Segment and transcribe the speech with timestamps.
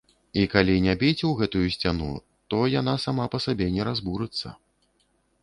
[0.43, 2.07] І калі не біць у гэтую сцяну,
[2.55, 4.57] то яна сама па сабе не разбурыцца.